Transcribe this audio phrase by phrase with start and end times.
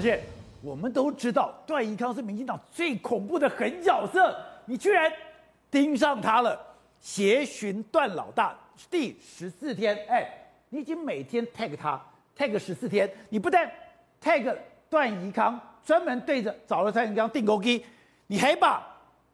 [0.00, 0.18] 而且
[0.62, 4.34] 我们都知道段宜康是民进党最恐怖的狠角色，
[4.64, 5.12] 你居然
[5.70, 6.58] 盯上他了。
[7.00, 8.58] 协寻段老大
[8.90, 10.26] 第十四天，哎，
[10.70, 12.00] 你已经每天 tag 他
[12.34, 13.70] tag 十四天，你不但
[14.22, 14.56] tag
[14.88, 17.82] 段宜康，专门对着找了段宜康钉孤枝，
[18.26, 18.86] 你还把。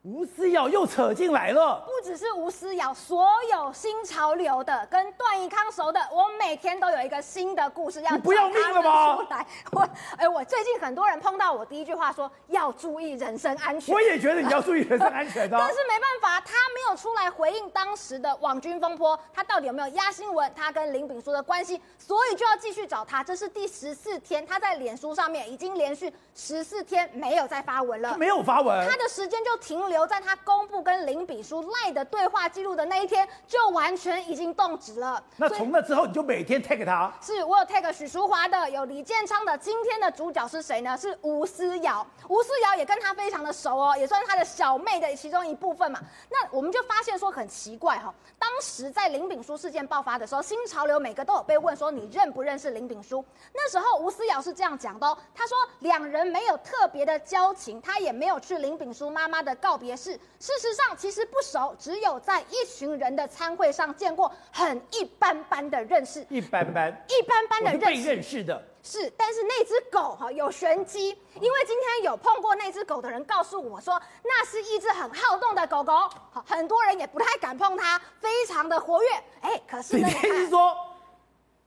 [0.03, 9.15] 吴思瑶又扯进来了，不只是吴思瑶，所有新潮流的跟段奕康熟的，我每天都有一个新的故事要你不要命了吗？
[9.15, 9.81] 出来，我
[10.15, 13.95] 哎、欸，我最近很多人碰到我，第一句话说要注意人身安全。
[13.95, 20.53] 我也觉得你要注意人身安全的、啊， 但是没办法，他没有出来回应当时的网军风波，他到底有没有压新闻？
[20.55, 23.23] 他跟林炳书的关系，所以就要继续找他。
[23.23, 29.97] 这是第十四天，他在脸书上面已经连续十四天没有再发文了，没有发文，他的时间就停留。
[29.97, 35.21] 留在他公布跟林炳书赖的对话记录的那一天，就完全已经冻结了。
[35.35, 37.13] 那从那之后，你就每天 tag 他。
[37.21, 39.57] 是我有 tag 许淑华的，有李建昌的。
[39.57, 40.97] 今天的主角是谁呢？
[40.97, 42.05] 是吴思瑶。
[42.29, 45.99] 吴思瑶也跟他非常的熟哦，也算是他的小妹的其中一部分嘛。
[46.29, 53.25] 那我们就发现说很奇怪哈、哦，当时在林炳书事件爆发的时候，新潮流每个都有被问说你认不认识林炳书？
[53.53, 59.97] 那时候吴思瑶是这样讲的哦，他说两人没有特别的交情，他也没有去林炳书妈妈的告别。
[59.97, 69.11] 式，事实上其实不熟，只有在一群人的餐会上见过，很一般般的认识，一般般，一般般的认识，被认识的，是。
[69.17, 75.93] 但是那只狗哈有玄机，因为今天有碰过那只狗的人告诉我说，那是一只很好动的狗狗，
[76.31, 79.09] 好，很多人也不太敢碰它，非常的活跃。
[79.41, 80.75] 哎，可是呢，你意思是说，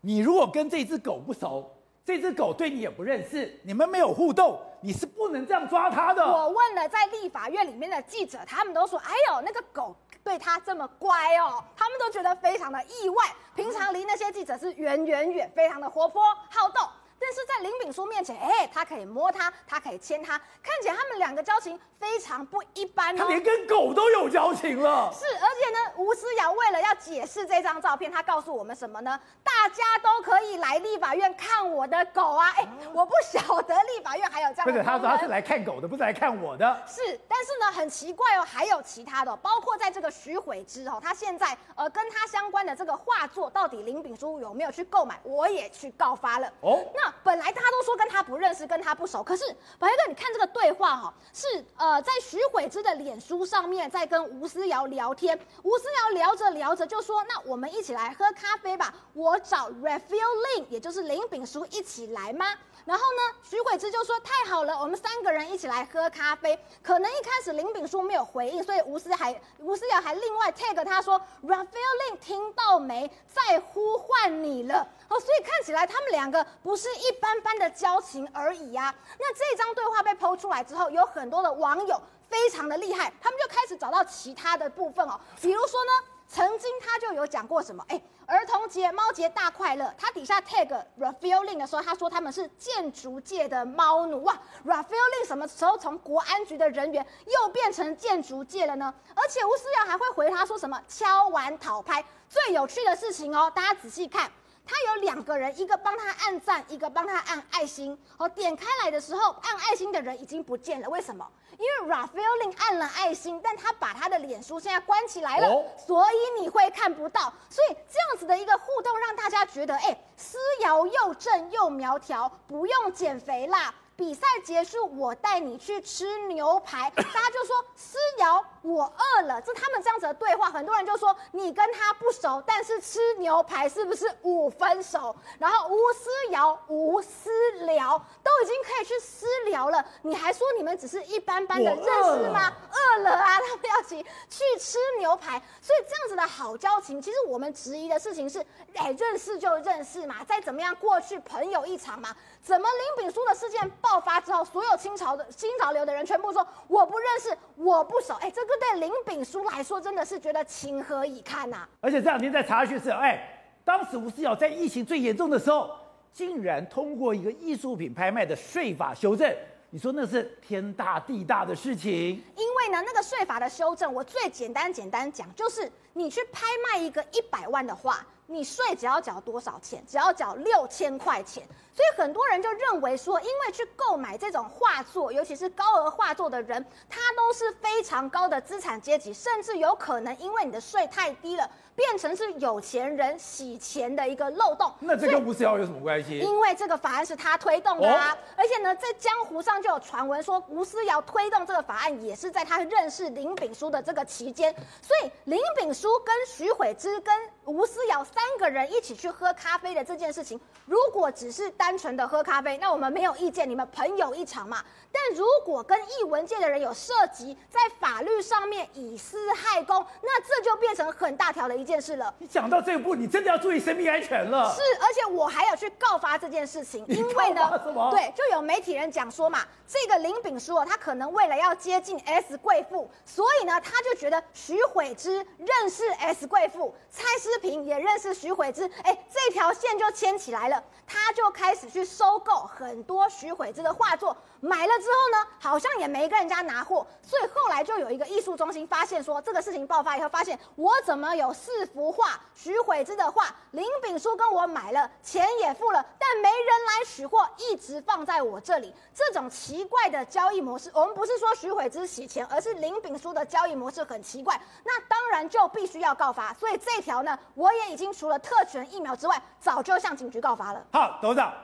[0.00, 1.76] 你如果跟这只狗不熟？
[2.02, 6.24] 这只狗对你也不认识，你们没有互动，你是不能这样抓它的。
[6.26, 13.24] 我问了在立法院里面的记者，他们都说：“哎呦，那个狗对它这么乖哦。”他们都觉得非常的意外。
[13.54, 16.88] 平常离那些记者是远远远，非常的活泼好动。
[17.20, 23.18] 但是在林炳书面前，哎，他可以摸他，他可以牵他，看起来他们两个交情非常不一般哦。
[23.18, 25.12] 他连跟狗都有交情了。
[25.12, 29.20] 是，而且呢，吴思瑶为了要解释这张照片，他告诉我们什么呢？
[29.44, 32.48] 大家都可以来立法院看我的狗啊！
[32.56, 34.72] 哎，我不晓得立法院还有这样的。
[34.72, 36.82] 不是，他说他是来看狗的，不是来看我的。
[36.86, 45.20] 是，但是呢，很奇怪哦，还有其他的，包括在这个徐悔之哦，他现在呃跟他相关的这个画作，到底林炳书有没有去购买？
[45.22, 46.50] 我也去告发了。
[46.62, 47.09] 哦，那。
[47.22, 49.44] 本来大家都说跟他不认识，跟他不熟，可是
[49.78, 62.46] 宝杰哥，你看这个对话哈，是呃在徐悔之的脸书上面在跟吴思瑶聊天，吴思瑶聊着聊着就说，那我们一起来喝咖啡吧，我找 Raphael Lin，也就是林炳书一起来吗？
[62.86, 66.58] 然后呢，徐悔之就说太好了，我们三个人一起来喝咖啡。
[66.82, 74.88] 可能一开始林炳书没有回应，所以吴思还吴思瑶还另外 tag 他说 Raphael Lin 听到没，在呼唤你了。
[75.08, 78.94] 哦，所以看起来他们两个不是一般般的交情而已啊。
[79.18, 85.90] 那这张对话被剖出来之后，有很多的网友非常的厉害，他们就开始找到其他的部分哦，比如说呢。
[86.32, 87.84] 曾经他就有讲过什么？
[87.88, 89.92] 哎，儿童节、猫节大快乐。
[89.98, 94.38] 他底下 tag Raphael Lin 的时候，他说他们是建筑界的猫奴哇。
[94.64, 98.94] Raphael Lin 什么时候从国安局的人员又变成建筑界了呢？
[99.16, 102.04] 而且吴思瑶还会回他说什么敲完讨拍。
[102.28, 104.30] 最有趣的事情哦，大家仔细看。
[104.70, 107.98] 他有两个人，一个帮他按赞，一个帮他按爱心。
[108.18, 110.88] 哦，点开来的时候，按爱心的人已经不见了。
[110.88, 111.28] 为什么？
[111.58, 117.32] 因为 Raphael Lin 按了爱心，但他把他的脸书现在关起来了，哦、所以你会看不到。
[117.50, 123.74] 所以这样子的一个互动，让大家觉得，哎，思瑶又正又苗条，不用减肥啦。
[124.00, 126.88] 比赛结束，我带你去吃牛排。
[126.88, 129.38] 大家就说思瑶，我饿了。
[129.42, 135.14] 这他们这样子的对话，很多人就说你跟他不熟，但是吃牛排是不是五分熟？
[135.38, 137.30] 然后吴思瑶、吴思
[137.66, 142.50] 聊都已经可以去私聊了，你还说你们只是一般般的认识吗？
[142.72, 145.38] 饿了啊，他们要去去吃牛排。
[145.60, 148.42] 所以这样子的好交情，其实我们质疑的事情是，
[148.76, 152.16] 哎，认识就认识嘛，再怎么样过去朋友一场嘛。
[152.42, 158.14] 怎么林炳书的事件爆发之后，所有清朝的新潮流的人全部说我不认识，我不熟。
[158.20, 161.68] 哎，这个对林炳书来说真的是觉得情何以堪呐、啊！
[161.80, 165.70] 而且这两天在查询是，哎，当时吴思瑶在疫情最严重的时候，
[166.12, 169.34] 竟然通过一个艺术品拍卖的税法修正，
[169.70, 171.90] 你说那是天大地大的事情？
[172.36, 178.04] 因为呢，那个税法的修正，我最简单简单讲，就是你去拍卖一个一百万的画。
[178.30, 179.84] 你税只要缴多少钱？
[179.86, 181.42] 只要缴六千块钱。
[181.72, 194.70] 所以很多人就认为说，因为去购买这种画作，尤其是高额画作的人，他都是非常高的资产阶级，甚至有可能因为你的税太低了，变成是有钱人洗钱的一个漏洞。
[194.80, 196.18] 那这跟吴思瑶有什么关系？
[196.18, 204.52] 因为这个法案是他推动的啊，哦、而且呢，在江湖上就有传闻说，吴思瑶推动这个法案也是在他认识林炳书的这个期间。
[204.82, 207.14] 所以林炳书跟徐悔之跟
[207.46, 214.64] 吴思瑶三个人一起去喝咖啡的这件事情，如果只是单纯的喝咖啡，那我们没有意见，你们朋友一场嘛。
[214.92, 222.12] 但如果跟艺文界的人有涉及在法律上面以私害公，那这就变成很大条的一件事了。
[222.18, 224.52] 你讲到这一步，你真的要注意生命安全了。
[224.52, 227.48] 是，而且我还有去告发这件事情，因为呢，
[227.92, 244.80] 对，就有媒体人讲说嘛，这个林炳书他可能为了要接近 S 贵妇，所以呢，他就觉得徐悔之认识 S 贵妇，蔡思萍也认识徐悔之，哎，这条线就牵起来了，他就开始去收购很多徐悔之的画作，买了。
[244.80, 258.74] 之后呢，好像也没跟人家拿货，所以后来就有一个艺术中心发现说，这个事情爆发以后，发现我怎么有四幅画，徐悔之的画，林炳书跟我买了，钱也付了，但没人来取货，一直放在我这里。
[258.94, 266.32] 这种奇怪的交易模式，我们不是说徐悔之洗钱，而是林炳书的交易模式很奇怪，那当然就必须要告发。
[266.32, 270.66] 所以这条呢，我也已经除了特权疫苗之外，早就向警局告发了。
[270.72, 271.34] 好，董事长。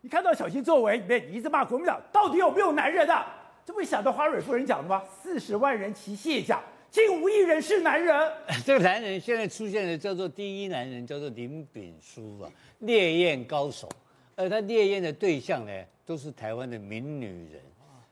[0.00, 3.26] 你看到小心作为里面，你一直骂国民党到底有没有男人啊？
[3.66, 5.02] 这不会想到花蕊夫人讲的吗？
[5.22, 6.58] 四十万人齐卸甲，
[6.90, 8.32] 竟无一人是男人。
[8.64, 13.86] 这个男人现在出现的叫做第一男人，叫做林炳书啊，烈焰高手。
[14.36, 17.60] 而他烈焰的对象呢，都是台湾的名女人，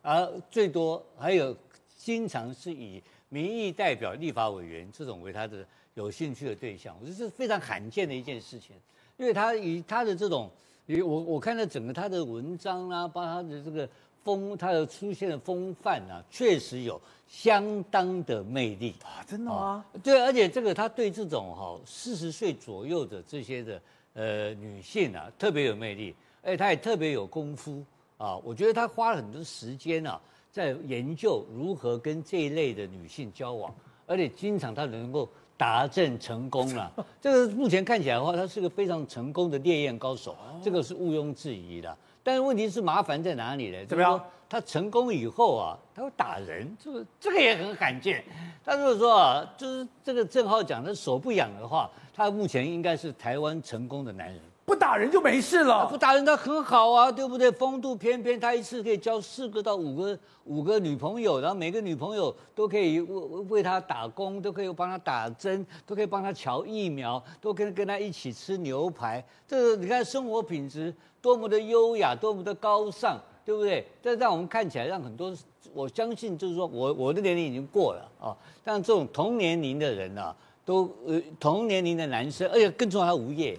[0.02, 1.56] 而最多还有
[1.96, 6.96] 经常是以民意代表、立法委员这种为他的有兴趣的对象。
[7.00, 8.76] 我觉得这是非常罕见的一件事情，
[9.16, 10.50] 因为他以他的这种。
[10.86, 13.88] 我我看到整个他的文章啊，包括他的这个
[14.22, 19.82] 风，他的出现的风范啊，确实有相当的魅力啊，真的吗？
[20.02, 23.80] 对，而且这个他对这种哈四十岁左右的这些的
[24.12, 27.82] 呃女性啊，特别有魅力，而且他也特别有功夫
[28.18, 28.36] 啊。
[28.44, 30.20] 我觉得他花了很多时间啊，
[30.52, 33.74] 在研究如何跟这一类的女性交往，
[34.06, 35.26] 而且经常他能够。
[35.64, 41.96] 达阵成功了， 这个目前看起来的话，他是个非常成功的烈焰高手，这个是毋庸置疑的。
[42.22, 43.86] 但是问题是麻烦在哪里呢？
[43.86, 44.22] 怎么样？
[44.46, 48.22] 他成功以后啊，他会打人，这个这个也很罕见。
[48.62, 54.38] 他如果说啊，就是这个郑浩讲的手不痒的话，他目前应该是台湾成功的男人。
[54.66, 57.50] 不打人就没事了，不打人他很好啊，对不对？
[57.50, 69.22] 风度翩翩，他一次可以交四个到五个五个女朋友，然后每个女朋友都可以为为他打工，都可以帮他打针，都可以帮他瞧疫苗，都可以跟他一起吃牛排。
[69.46, 73.86] 这个你看生活品质多么的优雅，多么的高尚，对不对？
[74.02, 75.30] 这让我们看起来让很多，
[75.74, 78.34] 我相信就是说我我的年龄已经过了啊，
[78.64, 80.34] 但这种同年龄的人啊，
[80.64, 83.58] 都呃同年龄的男生，而且更重要还无业。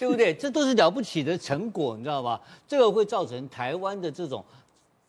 [0.00, 0.32] 对不对？
[0.32, 2.40] 这都是了不起的成果，你知道吗？
[2.66, 4.42] 这个会造成台湾的这种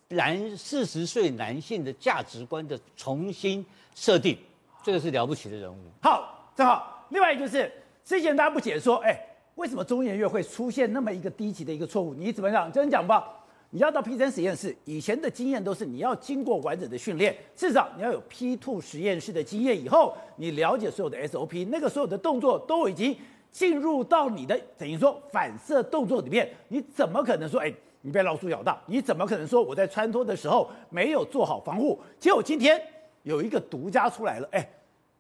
[0.10, 3.66] 男四十岁男性的价值观的重新
[3.96, 4.38] 设定，
[4.84, 5.78] 这个是了不起的人物。
[6.02, 7.08] 好，正好。
[7.08, 7.72] 另外就是
[8.04, 9.18] 之前大家不解说，哎，
[9.56, 12.14] 为什么中研院会出现那么一个低级的一个错误？
[12.14, 12.70] 你怎么讲？
[12.70, 13.26] 真讲吧。
[13.70, 23.18] 你要到 P 三实验室，以前的经验都是你要经过完整的训练，至少你要有 P two 实验室的经验以后，你了解所有的 SOP，那个所有的动作都已经。
[23.52, 27.72] 进入到你的等于说反射动作里面，你怎么可能说，哎，
[28.02, 28.80] 你被老鼠咬到？
[28.86, 32.00] 你怎么可能说我在穿脱的时候没有做好防护？
[32.18, 32.82] 结果今天
[33.24, 34.68] 有一个独家出来了，哎，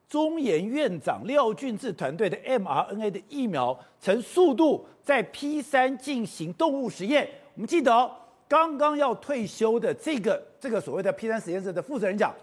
[0.07, 7.29] 中研院长廖俊智团队的 mRNA 的疫苗呈速度在 P 三进行动物实验。
[7.55, 8.09] 我们记得哦，
[8.47, 12.33] 刚刚要退休的这个这个所谓的 P 三实验室的负责人讲，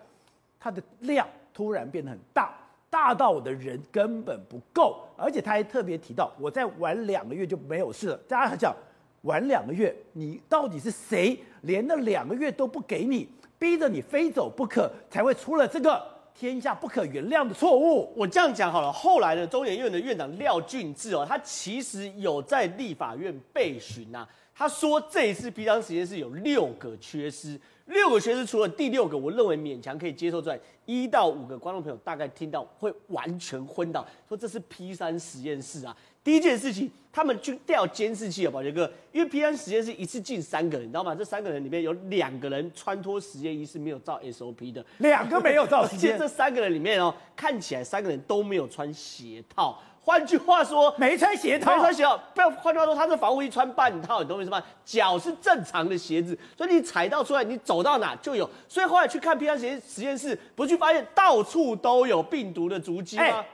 [0.61, 2.55] 它的量突然变得很大。
[2.91, 8.17] 大到我的人根本不够，而且他还特别提到，我再晚两个月就没有事了。
[8.29, 8.75] 大家还讲，
[9.23, 11.39] 晚两个月，你到底是谁？
[11.63, 13.29] 连那两个月都不给你，
[13.59, 16.01] 逼着你非走不可，才会出了这个
[16.35, 18.13] 天下不可原谅的错误。
[18.17, 24.27] 我这样讲好了，后来的中研院的院长廖俊智哦，他其实有在立法院被询呐，
[24.59, 27.59] 他说这一次皮囊实验室有六个缺失。
[27.87, 35.97] 六个缺失，除了第六个，我认为勉强可以接受之外，一到五个观众朋友大概听到会完全昏倒，说这是 P 三实验室啊。
[36.29, 38.83] 第一件事情，他们去调监视器啊，宝杰哥，
[39.13, 41.15] 因为 P 三实验室一次进三个人，你知道吗？
[41.15, 45.81] 这三个人里面有两个人穿脱实验衣是没有照 SOP 的，两个没有照。
[45.91, 49.81] 而且这三个人里面哦，看起来三个人都没有穿鞋套。
[50.05, 52.21] 换句话说，没穿鞋套，没穿鞋套。
[52.35, 54.63] 不要，换句话说，他这防护衣穿半套，你懂我意思吗？
[54.85, 58.47] 脚是正常的鞋子，所以你踩到出来，你走到哪就有。
[58.69, 63.23] 所以后来去看 P3 实验实验室，不是去发现到处都有病毒的足迹吗？
[63.23, 63.47] 欸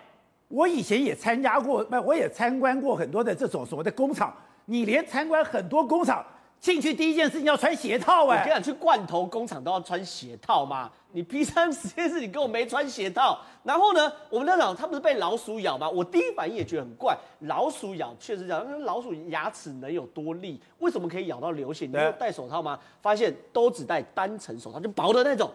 [0.54, 4.32] 我以前也参加过，不，我也参观过很多的这种所谓的工厂。
[4.66, 6.24] 你连参观很多工厂
[6.60, 8.40] 进去第一件事情要穿鞋套哎、欸！
[8.40, 10.88] 我跟你讲，去罐头工厂都要穿鞋套吗？
[11.10, 15.90] 你 P 三实验室你跟我没穿鞋套，然后呢，我们那老他不是被老鼠咬吗？
[15.90, 20.62] 我第一反应也觉得很怪，老鼠咬确实这样，那老鼠牙齿能有多利？
[20.78, 21.84] 为什么可以咬到流血？
[21.84, 22.78] 你有戴手套吗？
[23.02, 25.50] 发现都只戴单层手套，就薄的那种。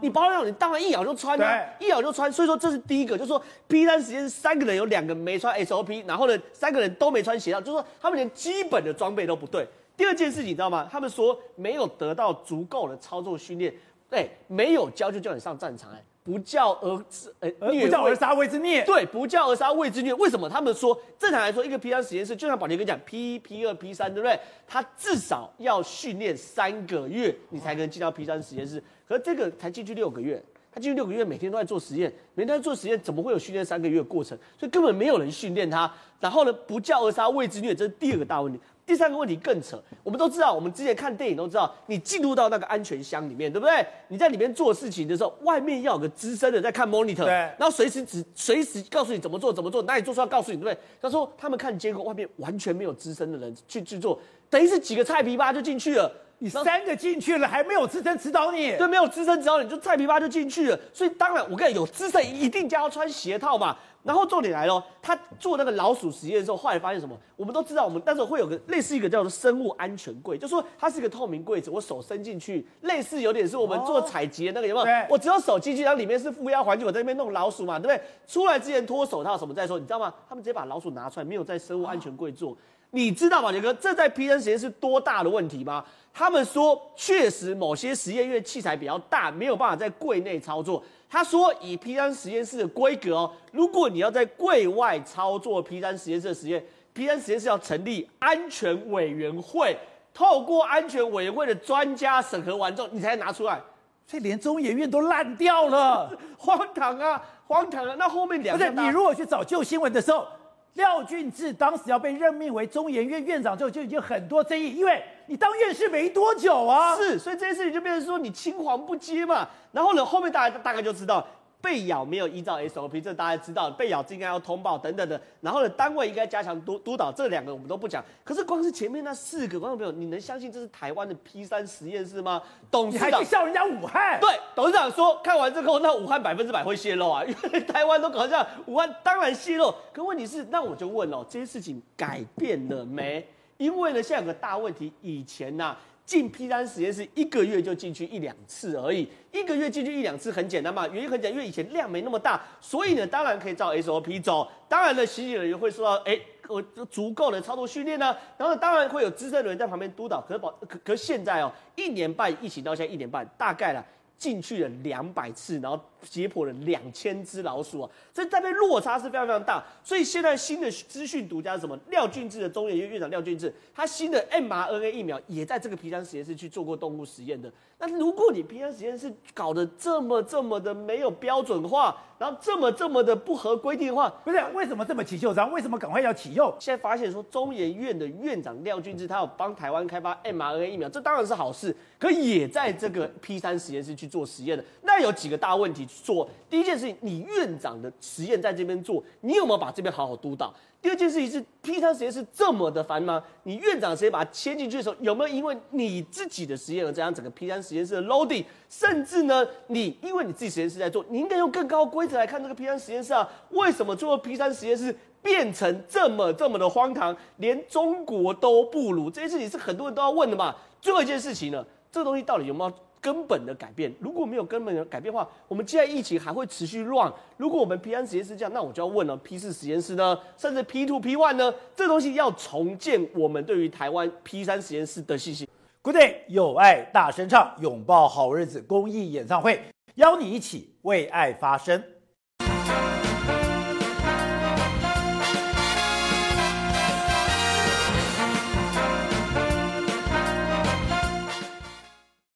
[0.00, 2.30] 你保养，你当然一咬就穿啊，一咬就穿。
[2.32, 9.66] 所以说这是第一个，就是说 P 三实验室三个人有两个没穿 SOP，然后呢三个人都没穿鞋套，就是说他们连基本的装备都不对。
[9.96, 10.88] 第二件事情你知道吗？
[10.90, 13.74] 他们说没有得到足够的操作训练，
[14.08, 17.04] 对，没有教就叫你上战场，哎，不教而
[17.40, 20.14] 呃不教而杀谓之虐，对，不教而杀谓之虐。
[20.14, 20.48] 为什么？
[20.48, 24.40] 他们说正常来说，一个 P 三实验室就像宝杰哥讲，P 一、P 二、P 三，对不对？
[24.66, 28.82] 他至少要训练三个月，你才能进到 P 三实验室。
[29.10, 30.40] 可是这个才进去六个月，
[30.72, 34.38] 他进去六个月，每天都在做实验，每天都在做实验，怎么会有训练三个月的过程？
[34.56, 35.92] 所以根本没有人训练他。
[36.20, 38.60] 然后呢，不教而杀谓之虐，这是第二个大问题。
[38.86, 43.84] 第三个问题更扯，我们都知道，我们之前看电影都知道，你进入到那个安全箱里面，对不对？
[44.06, 50.78] 你在里面做事情的时候，外面要有个资深的在看 monitor，对，然后随时只随时告诉你怎么做怎么做，哪里做错要告诉你，对不对？
[51.02, 56.12] 他说他们看监控，外面完全没有资深的人去去做，等于是几个菜皮巴就进去了。
[56.40, 58.76] 你三个进去了，还没有资深指导你？
[58.76, 60.80] 对，没有资深指导你，就菜皮巴就进去了。
[60.92, 63.76] 所以当然，我跟你讲，有资深一定加要穿鞋套嘛。
[64.02, 67.14] 然后重点来了，他做那个老鼠实验的时候，后来发现什么？
[67.36, 75.06] 我们都知道，我们那时候会有个类似一个叫做生物安全柜，就说它是一个透明柜子，我手伸进去，类似有点是我们做采集的那个有没有？
[75.10, 78.02] 我只有手进去，然后里面是负压环境，我在那边弄老鼠嘛，对不对？
[78.26, 80.14] 出来之前脱手套什么再说，你知道吗？
[80.26, 82.56] 他们直接把老鼠拿出来，没有在生物安全柜做。
[82.92, 83.72] 你知道吗，杰哥？
[83.74, 85.84] 这在 P3 实验是多大的问题吗？
[86.12, 90.82] 他们说，确实某些实验因为器材比较大，没有办法在柜内操作。
[91.08, 96.62] 他说，以 P 三实验室的规格哦，如果你要在柜外操作 P 三实验室的实验
[96.92, 99.76] ，P 三实验室要成立安全委员会，
[100.12, 103.60] 透过安全委员会的专家审核完之后，你才能拿出来。
[104.06, 107.94] 所以连中研院都烂掉了， 荒唐啊，荒唐啊！
[107.98, 110.26] 那后面两个，不是你如果去找旧新闻的时候。
[110.74, 116.96] 廖俊志当时要被任命为中研院院长之后，就已经很多争议，因为你当院士没多久啊。
[116.96, 119.48] 是，所以这件事情就变成说你青黄不接嘛。
[119.70, 121.24] 然后呢，后面大家大概就知道。
[121.62, 125.20] 被咬没有依照 SOP，这大家知道，被咬应该要通报等等的。
[125.42, 128.02] 然后呢，单位应该加强督督导，这两个我们都不讲。
[128.24, 132.42] 可是光是前面那四个观众朋友，你能相信这是台湾的 P 三实验室吗？
[132.70, 134.18] 董事长你还去笑人家武汉？
[134.22, 139.70] 对，董事长说看完之后，那武汉百分之百会泄露啊，因 为台湾都搞这样，武汉当然泄露。
[139.92, 143.28] 可问题是，那我就问哦，这些事情改变了没？
[143.60, 145.78] 因为呢，现在有个大问题，以前呢、啊。
[146.06, 154.50] 进 P 三实验室一个月就进去一两次而已，一个月进去一两次很简单嘛，原因很简单，因为以前量没那么大，所以呢，当然可以照 SOP 走。
[154.68, 160.20] 当然呢，实习人员会说到，哎，我足够的操作训练呢，然后当然会有资深的人在旁边督导。
[160.20, 163.84] 可是保可可现在哦，一年半疫情到现在一年半，大概了。
[164.18, 169.64] 进去了两百次，然后解剖了两千只老鼠啊，这这边落差是非常非常大。
[169.82, 171.78] 所以现在新的资讯独家是什么？
[171.90, 177.52] 廖俊志的中研院院长廖俊志，他新的 mRNA 疫苗也在这个 P3 实验室去做过动物实验的。
[177.78, 185.50] 那如果你 P3 实验室搞得这么这么的没有标准化，然后这么这么的不合规定的话，不是为什么这么急就章？
[185.50, 186.54] 为什么赶快要启用？
[186.58, 194.62] 现在发现说中研院的院长廖俊志他有帮台湾开发 mRNA 疫苗，这当然是好事，可也在这个 P 三实验室去做实验的。
[194.82, 196.28] 那有几个大问题做。
[196.48, 200.54] 第一件事情，你院长的实验在这边做，你有没有把这边好好督导？
[200.82, 203.22] 第二件事情是 P3 实验室这么的烦吗？
[203.42, 208.44] 你院长直接把它签进去的时候，有没有因为你自己的实验而这样整个 P3 实验室的 loading？
[208.70, 213.28] 甚至呢，你因为你自己实验室在做，你应该用更高规则来看这个 P3 实验室啊？
[213.50, 219.10] 为什么最后 P3 实验室变成这么这么的荒唐，连中国都不如？
[219.10, 220.56] 这件事情是很多人都要问的嘛？
[220.80, 222.72] 最后一件事情呢，这个东西到底有没有？
[223.00, 227.12] 根本的改变，如果没有根本的改变的话，我们现在疫情还会持续乱。
[227.36, 230.18] 如果我们 P 三实验室这样，那我就要问了：P 四实验室呢？
[230.36, 231.54] 甚至 P two、P one 呢？
[231.74, 235.48] 这东西要重建我们对于台湾 P 三实验室的信心。
[235.82, 239.62] Good day，有爱大声唱，拥抱好日子公益演唱会，
[239.94, 241.82] 邀你一起为爱发声。